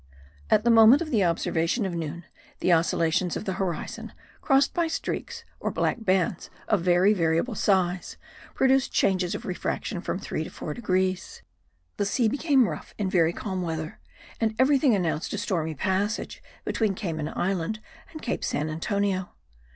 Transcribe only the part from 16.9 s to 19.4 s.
Cayman Island and Cape St. Antonio.